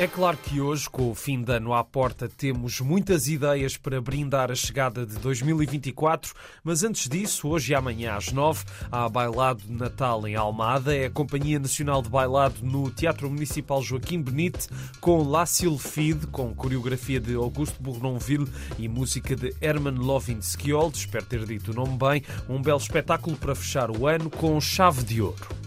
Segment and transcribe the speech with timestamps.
[0.00, 4.00] É claro que hoje, com o fim de ano à porta, temos muitas ideias para
[4.00, 6.32] brindar a chegada de 2024,
[6.62, 10.94] mas antes disso, hoje e amanhã às nove, há bailado de Natal em Almada.
[10.94, 14.68] É a Companhia Nacional de Bailado no Teatro Municipal Joaquim Benite,
[15.00, 21.26] com La Sylphide, com coreografia de Augusto Bournonville e música de Herman Lovin Skjold, espero
[21.26, 22.22] ter dito o nome bem.
[22.48, 25.57] Um belo espetáculo para fechar o ano com chave de ouro.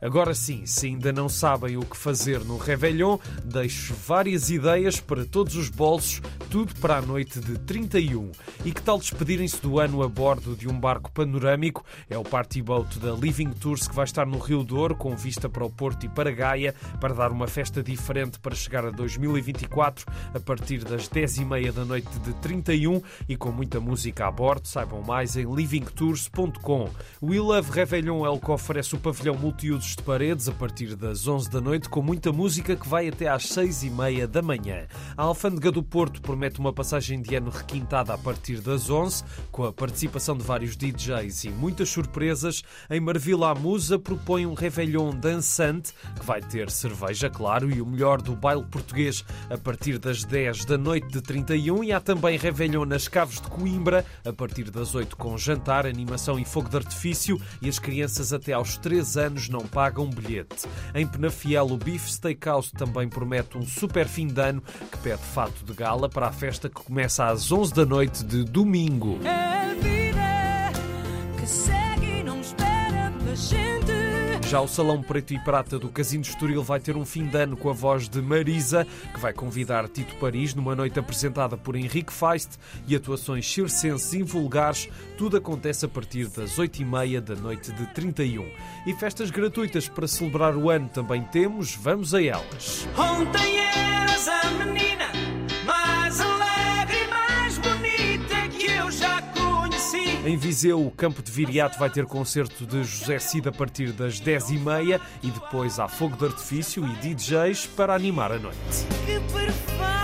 [0.00, 5.24] Agora sim, se ainda não sabem o que fazer no Réveillon, deixo várias ideias para
[5.24, 8.32] todos os bolsos, tudo para a noite de 31.
[8.64, 11.84] E que tal despedirem-se do ano a bordo de um barco panorâmico?
[12.08, 15.48] É o party boat da Living Tours que vai estar no Rio Douro, com vista
[15.48, 20.06] para o Porto e para Gaia, para dar uma festa diferente para chegar a 2024
[20.34, 24.66] a partir das 10h30 da noite de 31 e com muita música a bordo.
[24.66, 26.88] Saibam mais em livingtours.com.
[27.20, 31.28] O We Love é o que oferece o pavilhão multiusos de paredes a partir das
[31.28, 34.86] 11 da noite, com muita música que vai até às 6 e meia da manhã.
[35.16, 39.64] A Alfândega do Porto promete uma passagem de ano requintada a partir das 11, com
[39.64, 42.62] a participação de vários DJs e muitas surpresas.
[42.88, 47.86] Em Marvila, a Musa propõe um Réveillon dançante, que vai ter cerveja, claro, e o
[47.86, 51.82] melhor do baile português a partir das 10 da noite de 31.
[51.82, 56.38] E há também Réveillon nas Caves de Coimbra, a partir das 8 com jantar, animação
[56.38, 57.40] e fogo de artifício.
[57.60, 60.68] E as crianças até aos 3 anos não pagam bilhete.
[60.94, 65.64] Em Penafiel, o Beef Steakhouse também promete um super fim de ano que pede fato
[65.64, 69.18] de gala para a festa que começa às 11 da noite de domingo.
[69.24, 70.72] É vida
[71.40, 74.46] que segue, não espera da gente.
[74.46, 77.36] Já o Salão Preto e Prata do Casino de Estoril vai ter um fim de
[77.36, 81.76] ano com a voz de Marisa, que vai convidar Tito Paris numa noite apresentada por
[81.76, 84.88] Henrique Feist e atuações circenses invulgares.
[85.16, 88.46] Tudo acontece a partir das 8h30 da noite de 31.
[88.86, 92.86] E festas gratuitas para celebrar o ano também temos, vamos a elas.
[92.98, 94.77] Ontem eras a menina
[100.28, 104.20] em Viseu, o Campo de Viriato vai ter concerto de José Cid a partir das
[104.20, 108.58] 10h30 e depois há fogo de artifício e DJs para animar a noite.
[109.06, 109.97] Que perfeito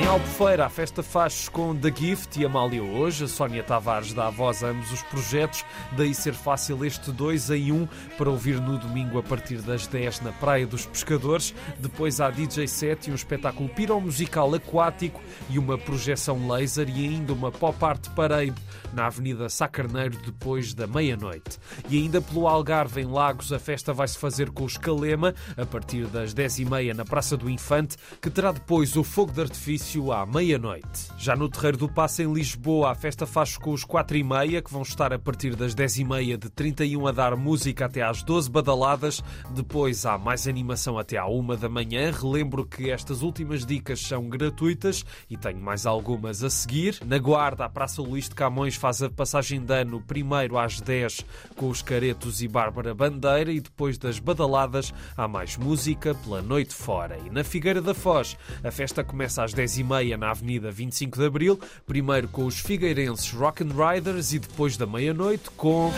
[0.00, 3.24] Em Albufeira, a festa faz com The Gift e Amália hoje.
[3.24, 5.64] A Sónia Tavares dá a voz a ambos os projetos,
[5.96, 9.88] daí ser fácil este 2 em 1 um para ouvir no domingo a partir das
[9.88, 11.52] 10 na Praia dos Pescadores.
[11.80, 15.20] Depois há DJ set e um espetáculo piromusical aquático
[15.50, 18.54] e uma projeção laser e ainda uma pop art parade
[18.92, 21.58] na Avenida Sacarneiro depois da meia-noite.
[21.90, 25.66] E ainda pelo Algarve, em Lagos, a festa vai se fazer com o Escalema a
[25.66, 30.12] partir das 10h30 na Praça do Infante, que terá depois o fogo de artifício início
[30.12, 31.08] à meia-noite.
[31.16, 34.60] Já no Terreiro do Passo, em Lisboa, a festa faz com os 4 e meia,
[34.60, 38.02] que vão estar a partir das 10 e meia de 31 a dar música até
[38.02, 39.22] às 12 badaladas.
[39.50, 42.12] Depois há mais animação até à 1 da manhã.
[42.12, 46.98] Relembro que estas últimas dicas são gratuitas e tenho mais algumas a seguir.
[47.06, 51.24] Na Guarda, a Praça Luís de Camões faz a passagem de ano primeiro às 10
[51.56, 56.74] com os Caretos e Bárbara Bandeira e depois das badaladas há mais música pela noite
[56.74, 57.18] fora.
[57.24, 61.18] E na Figueira da Foz, a festa começa às 10 e meia na Avenida 25
[61.18, 65.92] de Abril, primeiro com os figueirenses Rock and Riders e depois da meia-noite com...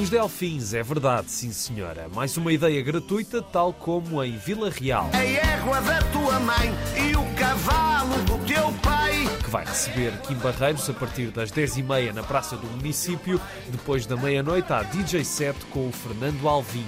[0.00, 2.08] Os Delfins, é verdade, sim senhora.
[2.14, 5.10] Mais uma ideia gratuita, tal como em Vila Real.
[5.12, 6.72] A égua da tua mãe
[7.10, 9.24] e o cavalo do teu pai.
[9.56, 13.40] Vai receber Kim Barreiros a partir das 10h30 na Praça do Município.
[13.68, 16.84] Depois da meia-noite há DJ set com o Fernando Alvim.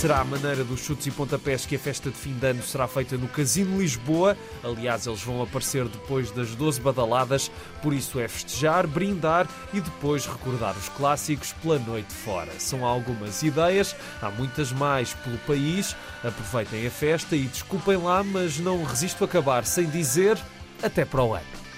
[0.00, 2.88] Será a maneira dos chutes e pontapés que a festa de fim de ano será
[2.88, 4.34] feita no Casino Lisboa.
[4.64, 7.50] Aliás, eles vão aparecer depois das 12 badaladas,
[7.82, 12.50] por isso é festejar, brindar e depois recordar os clássicos pela noite fora.
[12.58, 15.94] São algumas ideias, há muitas mais pelo país.
[16.24, 20.38] Aproveitem a festa e desculpem lá, mas não resisto a acabar sem dizer
[20.82, 21.69] até para o ano.